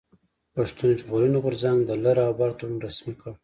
[0.55, 3.31] پښتون ژغورني غورځنګ د لر او بر تړون رسمي کړ.